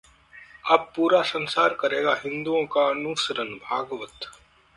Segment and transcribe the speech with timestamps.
[0.71, 4.25] अब पूरा संसार करेगा हिंदुओं का अनुसरण: भागवत